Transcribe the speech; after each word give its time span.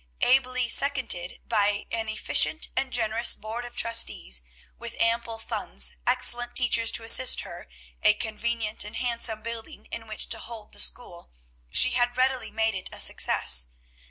Ably 0.21 0.67
seconded 0.67 1.41
by 1.47 1.85
an 1.91 2.09
efficient 2.09 2.69
and 2.75 2.91
generous 2.91 3.35
board 3.35 3.65
of 3.65 3.75
trustees, 3.75 4.41
with 4.79 4.99
ample 4.99 5.37
funds, 5.37 5.93
excellent 6.07 6.55
teachers 6.55 6.91
to 6.93 7.03
assist 7.03 7.41
her, 7.41 7.67
a 8.01 8.15
convenient 8.15 8.83
and 8.83 8.95
handsome 8.95 9.43
building 9.43 9.85
in 9.91 10.07
which 10.07 10.25
to 10.29 10.39
hold 10.39 10.71
the 10.73 10.79
school, 10.79 11.29
she 11.71 11.91
had 11.91 12.17
readily 12.17 12.49
made 12.49 12.73
it 12.73 12.89
a 12.91 12.99
success. 12.99 13.67